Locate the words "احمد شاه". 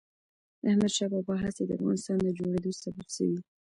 0.69-1.09